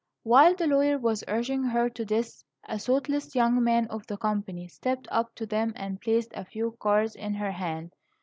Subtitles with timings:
[0.23, 4.67] While the lawyer was urging her to this, a thoughtless young man of the company
[4.67, 7.93] stepped up to them and placed a few cards in her hand.